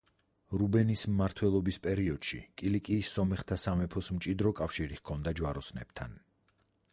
[0.59, 6.19] რუბენის მმართველობის პერიოდში კილიკიის სომეხთა სამეფოს მჭიდრო კავშირი ჰქონდა ჯვაროსნებთან.